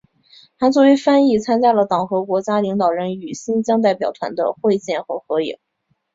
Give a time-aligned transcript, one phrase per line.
[0.57, 5.59] 还作为翻译参加了党和国家领导人与新疆代表团的会见和合影。